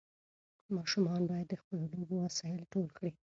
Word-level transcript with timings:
ماشومان 0.75 1.21
باید 1.29 1.47
د 1.49 1.53
خپلو 1.61 1.83
لوبو 1.93 2.15
وسایل 2.25 2.61
ټول 2.73 2.87
کړي. 2.97 3.11